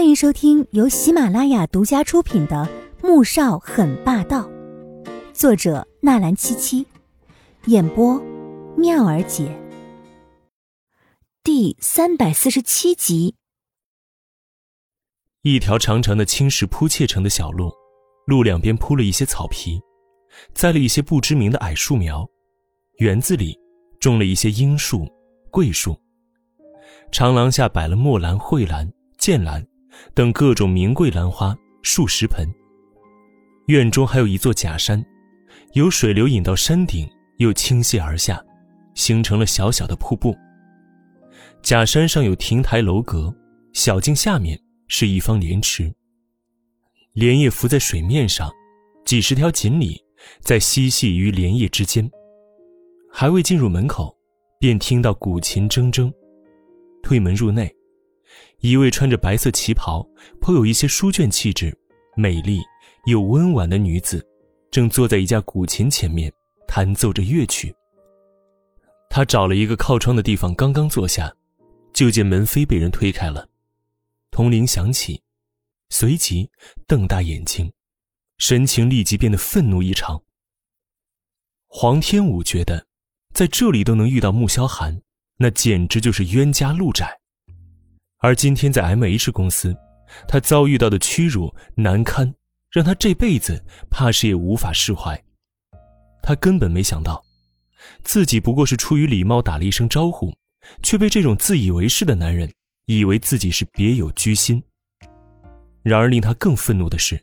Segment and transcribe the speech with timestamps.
[0.00, 2.66] 欢迎收听由喜马拉雅独家出品的
[3.06, 4.48] 《穆少很霸道》，
[5.34, 6.86] 作者纳兰七七，
[7.66, 8.18] 演播
[8.78, 9.54] 妙儿姐。
[11.44, 13.34] 第三百四十七集。
[15.42, 17.70] 一条长长的青石铺砌成的小路，
[18.26, 19.78] 路两边铺了一些草皮，
[20.54, 22.26] 栽了一些不知名的矮树苗，
[23.00, 23.54] 园子里
[24.00, 25.06] 种了一些樱树、
[25.50, 25.94] 桂树。
[27.12, 29.62] 长廊下摆了墨兰、蕙兰、剑兰。
[30.14, 32.48] 等各种名贵兰花数十盆。
[33.66, 35.04] 院中还有一座假山，
[35.74, 37.08] 有水流引到山顶，
[37.38, 38.44] 又倾泻而下，
[38.94, 40.36] 形成了小小的瀑布。
[41.62, 43.34] 假山上有亭台楼阁，
[43.72, 45.92] 小径下面是一方莲池。
[47.12, 48.50] 莲叶浮在水面上，
[49.04, 50.00] 几十条锦鲤
[50.40, 52.10] 在嬉戏于莲叶之间。
[53.12, 54.16] 还未进入门口，
[54.58, 56.12] 便听到古琴铮铮。
[57.02, 57.72] 推门入内。
[58.60, 60.06] 一位穿着白色旗袍、
[60.40, 61.76] 颇有一些书卷气质、
[62.16, 62.60] 美丽
[63.06, 64.26] 又温婉的女子，
[64.70, 66.32] 正坐在一架古琴前面
[66.66, 67.74] 弹奏着乐曲。
[69.08, 71.34] 她找了一个靠窗的地方，刚刚坐下，
[71.92, 73.48] 就见门扉被人推开了，
[74.30, 75.22] 铜铃响起，
[75.88, 76.50] 随即
[76.86, 77.72] 瞪大眼睛，
[78.38, 80.22] 神情立即变得愤怒异常。
[81.66, 82.86] 黄天武觉得，
[83.32, 85.02] 在这里都能遇到穆萧寒，
[85.36, 87.19] 那简直就是冤家路窄。
[88.22, 89.74] 而今天在 M H 公司，
[90.28, 92.34] 他遭遇到的屈辱难堪，
[92.70, 95.18] 让他这辈子怕是也无法释怀。
[96.22, 97.24] 他根本没想到，
[98.04, 100.30] 自己不过是出于礼貌打了一声招呼，
[100.82, 102.52] 却被这种自以为是的男人
[102.84, 104.62] 以为自己是别有居心。
[105.82, 107.18] 然而令他更愤怒的是，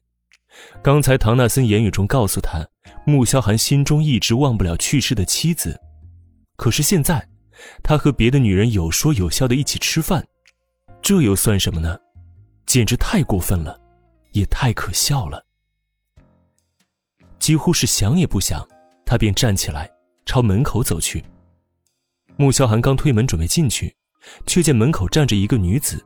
[0.82, 2.68] 刚才唐纳森言语中告诉他，
[3.06, 5.80] 穆萧寒心中一直忘不了去世的妻子，
[6.56, 7.24] 可是现在，
[7.84, 10.28] 他和别的女人有说有笑的一起吃饭。
[11.02, 11.98] 这又算什么呢？
[12.66, 13.80] 简直太过分了，
[14.34, 15.42] 也太可笑了。
[17.40, 18.68] 几乎是想也不想，
[19.06, 19.90] 他便站起来
[20.26, 21.24] 朝门口走去。
[22.36, 23.96] 穆萧寒刚推门准备进去，
[24.46, 26.06] 却见门口站着一个女子，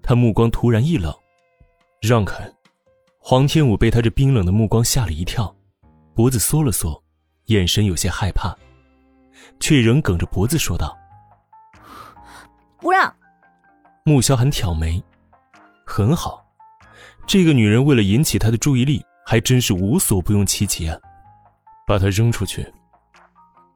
[0.00, 1.12] 他目光突然一冷，
[2.00, 2.48] 让开。
[3.18, 5.52] 黄天武被他这冰冷的目光吓了一跳，
[6.14, 7.02] 脖子缩了缩，
[7.46, 8.56] 眼神有些害怕，
[9.58, 10.96] 却仍梗着脖子说道
[12.78, 13.12] ：“不让。”
[14.08, 15.02] 穆萧寒挑眉，
[15.84, 16.46] 很好，
[17.26, 20.96] 这个女人为了引起他的注意力，还真是无所不用其极啊！
[21.88, 22.64] 把她扔出去。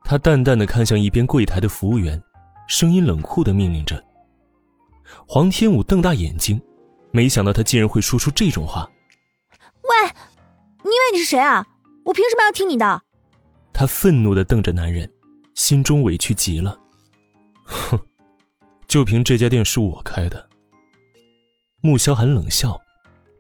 [0.04, 2.22] 他淡淡的看向一边柜台的服务员，
[2.68, 4.00] 声音冷酷的命令着。
[5.26, 6.62] 黄天武瞪大眼睛，
[7.10, 8.88] 没想到他竟然会说出这种话。
[9.82, 10.10] 喂，
[10.84, 11.66] 你以为你是谁啊？
[12.04, 13.02] 我凭什么要听你的？
[13.72, 15.10] 他愤怒的瞪着男人，
[15.56, 16.78] 心中委屈极了。
[17.64, 17.98] 哼。
[18.90, 20.48] 就凭这家店是我开的。
[21.80, 22.76] 穆萧寒冷笑，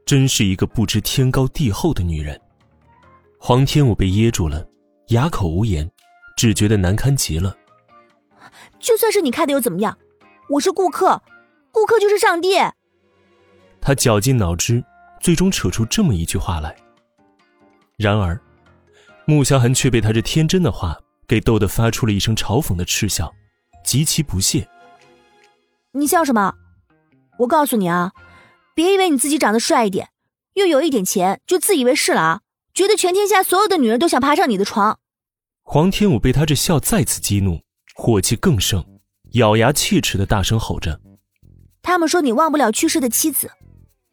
[0.06, 2.40] 真是一个不知天高地厚的女人。
[3.36, 4.64] 黄天武被噎住了，
[5.08, 5.90] 哑口无言，
[6.36, 7.52] 只觉得难堪极了。
[8.78, 9.98] 就算是你开的又怎么样？
[10.50, 11.20] 我是顾客，
[11.72, 12.50] 顾客就是上帝。
[13.80, 14.84] 他绞尽脑汁，
[15.20, 16.76] 最终扯出这么一句话来。
[17.96, 18.40] 然而，
[19.24, 20.96] 穆萧寒却被他这天真的话
[21.26, 23.34] 给逗得发出了一声嘲讽的嗤笑，
[23.82, 24.64] 极其不屑。
[25.92, 26.54] 你笑什么？
[27.40, 28.12] 我告诉你啊，
[28.76, 30.10] 别以为你自己长得帅一点，
[30.54, 32.40] 又有一点钱，就自以为是了啊！
[32.72, 35.00] 觉得全天下所有的女人都想爬上你的床。
[35.62, 37.62] 黄天武被他这笑再次激怒，
[37.96, 38.84] 火气更盛，
[39.32, 41.00] 咬牙切齿的大声吼着
[41.82, 43.50] ：“他们说你忘不了去世的妻子，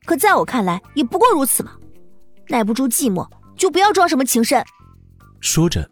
[0.05, 1.73] 可在我看来，也不过如此嘛！
[2.47, 4.65] 耐不住寂寞，就不要装什么情深。”
[5.39, 5.87] 说着，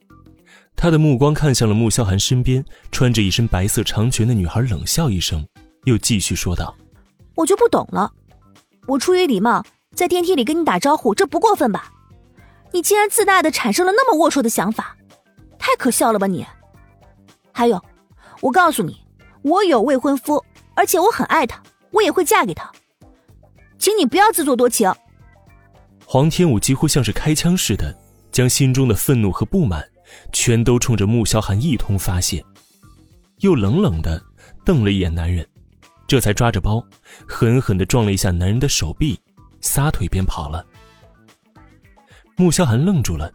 [0.76, 5.48] 他的目光看向了穆萧寒身边穿着一身白色长裙的女孩，冷笑一声。
[5.86, 6.76] 又继续说道
[7.36, 8.12] ：“我就不懂了，
[8.88, 9.64] 我出于礼貌
[9.96, 11.92] 在电梯里跟你打招呼，这不过分吧？
[12.72, 14.98] 你竟然自大的产生了那么龌龊的想法，
[15.58, 16.46] 太可笑了吧你！
[17.52, 17.82] 还有，
[18.42, 19.02] 我告诉你，
[19.44, 22.70] 我有未婚夫，而且我很爱他，我也会嫁给他，
[23.78, 24.94] 请你不要自作多情。”
[26.06, 27.98] 黄天武几乎像是开枪似的，
[28.32, 29.84] 将心中的愤怒和不满
[30.32, 32.44] 全都冲着穆萧寒一通发泄，
[33.40, 34.22] 又冷冷的
[34.66, 35.48] 瞪了一眼男人。
[36.08, 36.86] 这才抓着包，
[37.28, 39.20] 狠狠的撞了一下男人的手臂，
[39.62, 40.66] 撒腿便跑了。
[42.38, 43.32] 穆萧寒愣住了，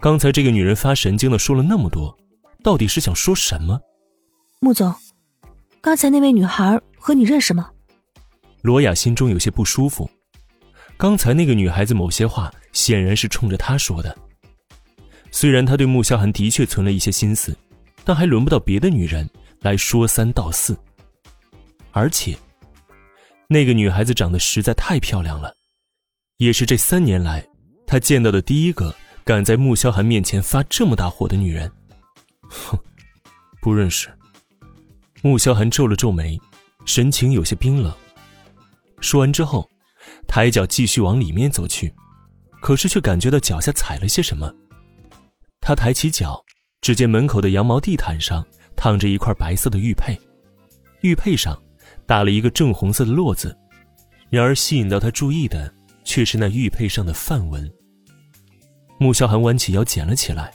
[0.00, 2.16] 刚才这个女人发神经的说了那么多，
[2.62, 3.80] 到底是想说什么？
[4.60, 4.92] 穆总，
[5.80, 7.70] 刚才那位女孩和你认识吗？
[8.62, 10.08] 罗雅心中有些不舒服，
[10.96, 14.16] 刚才那个女孩子某些话显然是冲着她说的。
[15.30, 17.56] 虽然他对穆萧寒的确存了一些心思，
[18.04, 19.28] 但还轮不到别的女人
[19.60, 20.76] 来说三道四。
[21.92, 22.36] 而且，
[23.48, 25.54] 那个女孩子长得实在太漂亮了，
[26.38, 27.46] 也是这三年来
[27.86, 28.94] 他见到的第一个
[29.24, 31.70] 敢在穆萧寒面前发这么大火的女人。
[32.48, 32.78] 哼，
[33.60, 34.08] 不认识。
[35.22, 36.40] 穆萧寒皱了皱眉，
[36.84, 37.94] 神情有些冰冷。
[39.00, 39.68] 说完之后，
[40.26, 41.94] 抬脚继续往里面走去，
[42.60, 44.52] 可是却感觉到脚下踩了些什么。
[45.60, 46.42] 他抬起脚，
[46.80, 48.44] 只见门口的羊毛地毯上
[48.74, 50.18] 躺着一块白色的玉佩，
[51.02, 51.56] 玉佩上
[52.12, 53.58] 打了一个正红色的络子。
[54.28, 55.72] 然而吸引到他注意的
[56.04, 57.66] 却是那玉佩上的梵文。
[58.98, 60.52] 穆萧寒弯起腰捡了起来，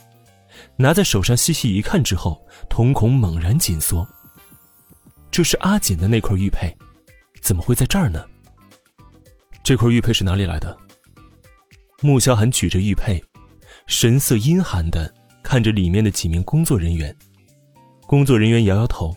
[0.76, 2.40] 拿在手上细细一看之后，
[2.70, 4.06] 瞳孔猛然紧缩。
[5.32, 6.72] 这是阿锦的那块玉佩，
[7.42, 8.24] 怎么会在这儿呢？
[9.64, 10.78] 这块玉佩是哪里来的？
[12.02, 13.20] 穆萧寒举着玉佩，
[13.88, 15.12] 神色阴寒的
[15.42, 17.12] 看着里面的几名工作人员。
[18.06, 19.12] 工作人员摇摇头，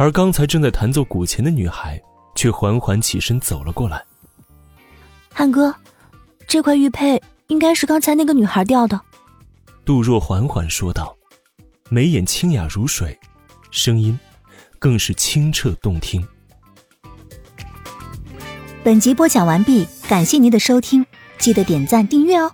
[0.00, 2.00] 而刚才正在弹奏古琴的女孩
[2.34, 4.02] 却缓缓起身走了过来。
[5.30, 5.74] 汉哥，
[6.48, 8.98] 这块玉佩应该是刚才那个女孩掉的。
[9.84, 11.14] 杜若缓缓说道，
[11.90, 13.14] 眉眼清雅如水，
[13.70, 14.18] 声音
[14.78, 16.26] 更是清澈动听。
[18.82, 21.04] 本集播讲完毕，感谢您的收听，
[21.36, 22.50] 记得点赞订阅哦。